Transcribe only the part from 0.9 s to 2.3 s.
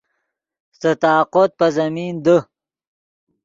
طاقوت پے زمین